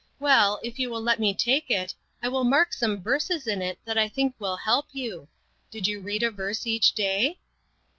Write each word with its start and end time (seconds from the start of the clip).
Well, 0.19 0.59
if 0.63 0.79
you 0.79 0.89
will 0.89 1.03
let 1.03 1.19
me 1.19 1.31
take 1.31 1.69
it, 1.69 1.93
I 2.23 2.27
will 2.27 2.43
mark 2.43 2.73
some 2.73 3.03
verses 3.03 3.45
in 3.45 3.61
it 3.61 3.77
that 3.85 3.99
I 3.99 4.09
think 4.09 4.33
will 4.39 4.57
help 4.57 4.87
you. 4.93 5.27
Did 5.69 5.85
you 5.85 6.01
read 6.01 6.23
a 6.23 6.31
verse 6.31 6.65
each 6.65 6.93
day 6.93 7.37